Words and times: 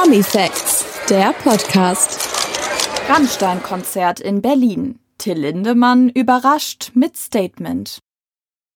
Promi 0.00 0.22
Facts, 0.22 0.84
der 1.10 1.32
Podcast. 1.32 2.20
Rammstein-Konzert 3.08 4.20
in 4.20 4.40
Berlin. 4.42 5.00
Till 5.18 5.38
Lindemann 5.38 6.08
überrascht 6.10 6.92
mit 6.94 7.16
Statement. 7.16 7.98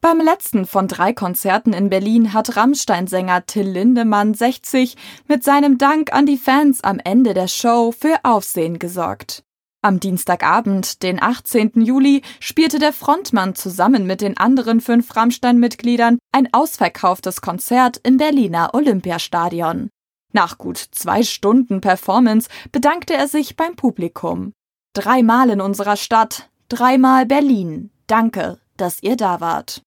Beim 0.00 0.20
letzten 0.20 0.64
von 0.64 0.86
drei 0.86 1.12
Konzerten 1.12 1.72
in 1.72 1.90
Berlin 1.90 2.34
hat 2.34 2.56
Rammstein-Sänger 2.56 3.46
Till 3.46 3.68
Lindemann 3.68 4.32
60 4.32 4.96
mit 5.26 5.42
seinem 5.42 5.76
Dank 5.76 6.12
an 6.12 6.24
die 6.24 6.38
Fans 6.38 6.84
am 6.84 7.00
Ende 7.02 7.34
der 7.34 7.48
Show 7.48 7.90
für 7.90 8.20
Aufsehen 8.22 8.78
gesorgt. 8.78 9.42
Am 9.82 9.98
Dienstagabend, 9.98 11.02
den 11.02 11.20
18. 11.20 11.80
Juli, 11.80 12.22
spielte 12.38 12.78
der 12.78 12.92
Frontmann 12.92 13.56
zusammen 13.56 14.06
mit 14.06 14.20
den 14.20 14.36
anderen 14.36 14.80
fünf 14.80 15.16
Rammstein-Mitgliedern 15.16 16.18
ein 16.30 16.48
ausverkauftes 16.52 17.40
Konzert 17.40 18.00
im 18.04 18.18
Berliner 18.18 18.70
Olympiastadion. 18.72 19.90
Nach 20.38 20.56
gut 20.56 20.78
zwei 20.78 21.24
Stunden 21.24 21.80
Performance 21.80 22.48
bedankte 22.70 23.12
er 23.12 23.26
sich 23.26 23.56
beim 23.56 23.74
Publikum. 23.74 24.52
Dreimal 24.94 25.50
in 25.50 25.60
unserer 25.60 25.96
Stadt, 25.96 26.48
dreimal 26.68 27.26
Berlin. 27.26 27.90
Danke, 28.06 28.60
dass 28.76 29.02
ihr 29.02 29.16
da 29.16 29.40
wart. 29.40 29.82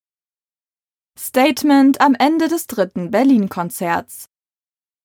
Statement 1.17 2.01
am 2.01 2.15
Ende 2.15 2.49
des 2.49 2.67
dritten 2.67 3.11
Berlin-Konzerts. 3.11 4.27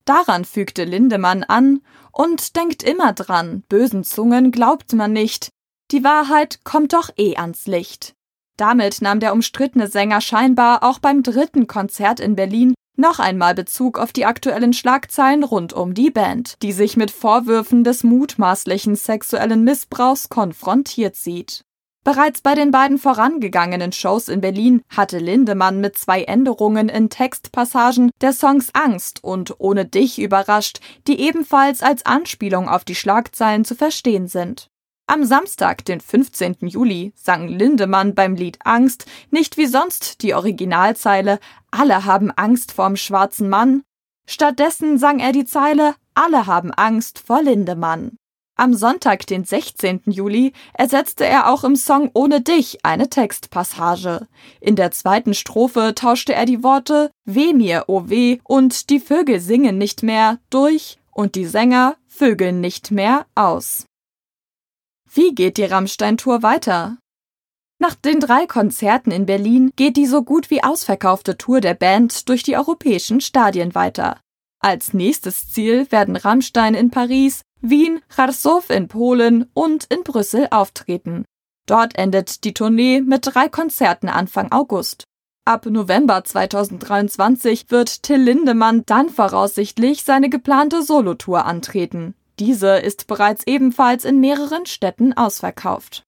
Daran 0.04 0.44
fügte 0.44 0.82
Lindemann 0.82 1.44
an 1.44 1.80
und 2.10 2.56
denkt 2.56 2.82
immer 2.82 3.12
dran, 3.12 3.62
bösen 3.68 4.02
Zungen 4.02 4.50
glaubt 4.50 4.94
man 4.94 5.12
nicht. 5.12 5.50
Die 5.92 6.02
Wahrheit 6.02 6.64
kommt 6.64 6.92
doch 6.92 7.10
eh 7.16 7.36
ans 7.36 7.68
Licht. 7.68 8.15
Damit 8.56 9.02
nahm 9.02 9.20
der 9.20 9.32
umstrittene 9.32 9.86
Sänger 9.86 10.20
scheinbar 10.20 10.82
auch 10.82 10.98
beim 10.98 11.22
dritten 11.22 11.66
Konzert 11.66 12.20
in 12.20 12.36
Berlin 12.36 12.74
noch 12.96 13.18
einmal 13.18 13.54
Bezug 13.54 13.98
auf 13.98 14.12
die 14.12 14.24
aktuellen 14.24 14.72
Schlagzeilen 14.72 15.44
rund 15.44 15.74
um 15.74 15.92
die 15.92 16.10
Band, 16.10 16.54
die 16.62 16.72
sich 16.72 16.96
mit 16.96 17.10
Vorwürfen 17.10 17.84
des 17.84 18.04
mutmaßlichen 18.04 18.96
sexuellen 18.96 19.64
Missbrauchs 19.64 20.30
konfrontiert 20.30 21.14
sieht. 21.14 21.62
Bereits 22.04 22.40
bei 22.40 22.54
den 22.54 22.70
beiden 22.70 22.98
vorangegangenen 22.98 23.90
Shows 23.90 24.28
in 24.28 24.40
Berlin 24.40 24.82
hatte 24.88 25.18
Lindemann 25.18 25.80
mit 25.80 25.98
zwei 25.98 26.22
Änderungen 26.22 26.88
in 26.88 27.10
Textpassagen 27.10 28.12
der 28.20 28.32
Songs 28.32 28.68
Angst 28.74 29.24
und 29.24 29.56
Ohne 29.58 29.86
dich 29.86 30.20
überrascht, 30.20 30.78
die 31.08 31.20
ebenfalls 31.20 31.82
als 31.82 32.06
Anspielung 32.06 32.68
auf 32.68 32.84
die 32.84 32.94
Schlagzeilen 32.94 33.64
zu 33.64 33.74
verstehen 33.74 34.28
sind. 34.28 34.68
Am 35.08 35.24
Samstag, 35.24 35.84
den 35.84 36.00
15. 36.00 36.56
Juli, 36.62 37.12
sang 37.14 37.46
Lindemann 37.46 38.16
beim 38.16 38.34
Lied 38.34 38.58
Angst 38.64 39.06
nicht 39.30 39.56
wie 39.56 39.66
sonst 39.66 40.20
die 40.22 40.34
Originalzeile 40.34 41.38
Alle 41.70 42.04
haben 42.06 42.32
Angst 42.32 42.72
vorm 42.72 42.96
schwarzen 42.96 43.48
Mann. 43.48 43.84
Stattdessen 44.26 44.98
sang 44.98 45.20
er 45.20 45.30
die 45.30 45.44
Zeile 45.44 45.94
Alle 46.14 46.46
haben 46.46 46.72
Angst 46.72 47.20
vor 47.24 47.40
Lindemann. 47.40 48.16
Am 48.56 48.74
Sonntag, 48.74 49.28
den 49.28 49.44
16. 49.44 50.00
Juli, 50.06 50.52
ersetzte 50.74 51.24
er 51.24 51.52
auch 51.52 51.62
im 51.62 51.76
Song 51.76 52.10
Ohne 52.12 52.40
dich 52.40 52.84
eine 52.84 53.08
Textpassage. 53.08 54.26
In 54.60 54.74
der 54.74 54.90
zweiten 54.90 55.34
Strophe 55.34 55.94
tauschte 55.94 56.34
er 56.34 56.46
die 56.46 56.64
Worte 56.64 57.12
Weh 57.24 57.52
mir, 57.52 57.84
oh 57.86 58.08
weh 58.08 58.40
und 58.42 58.90
die 58.90 58.98
Vögel 58.98 59.38
singen 59.38 59.78
nicht 59.78 60.02
mehr 60.02 60.40
durch 60.50 60.98
und 61.12 61.36
die 61.36 61.46
Sänger 61.46 61.94
vögeln 62.08 62.60
nicht 62.60 62.90
mehr 62.90 63.26
aus. 63.36 63.86
Wie 65.12 65.34
geht 65.34 65.56
die 65.56 65.64
Rammstein-Tour 65.64 66.42
weiter? 66.42 66.98
Nach 67.78 67.94
den 67.94 68.20
drei 68.20 68.46
Konzerten 68.46 69.10
in 69.10 69.26
Berlin 69.26 69.70
geht 69.76 69.96
die 69.96 70.06
so 70.06 70.22
gut 70.22 70.50
wie 70.50 70.64
ausverkaufte 70.64 71.36
Tour 71.36 71.60
der 71.60 71.74
Band 71.74 72.28
durch 72.28 72.42
die 72.42 72.56
europäischen 72.56 73.20
Stadien 73.20 73.74
weiter. 73.74 74.20
Als 74.60 74.94
nächstes 74.94 75.50
Ziel 75.52 75.90
werden 75.92 76.16
Rammstein 76.16 76.74
in 76.74 76.90
Paris, 76.90 77.42
Wien, 77.60 78.00
Charsow 78.08 78.68
in 78.70 78.88
Polen 78.88 79.50
und 79.54 79.84
in 79.84 80.02
Brüssel 80.02 80.48
auftreten. 80.50 81.24
Dort 81.66 81.96
endet 81.98 82.44
die 82.44 82.54
Tournee 82.54 83.00
mit 83.00 83.26
drei 83.26 83.48
Konzerten 83.48 84.08
Anfang 84.08 84.52
August. 84.52 85.04
Ab 85.44 85.66
November 85.66 86.24
2023 86.24 87.70
wird 87.70 88.02
Till 88.02 88.20
Lindemann 88.20 88.82
dann 88.86 89.08
voraussichtlich 89.08 90.02
seine 90.02 90.28
geplante 90.28 90.82
Solotour 90.82 91.44
antreten. 91.44 92.14
Diese 92.38 92.76
ist 92.78 93.06
bereits 93.06 93.46
ebenfalls 93.46 94.04
in 94.04 94.20
mehreren 94.20 94.66
Städten 94.66 95.14
ausverkauft. 95.14 96.05